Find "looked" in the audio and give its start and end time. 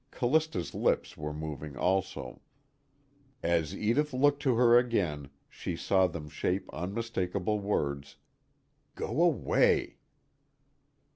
4.13-4.41